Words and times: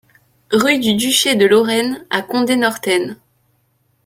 Rue 0.51 0.79
du 0.79 0.95
Duché 0.95 1.35
de 1.35 1.45
Lorraine 1.45 2.07
à 2.09 2.23
Condé-Northen 2.23 3.17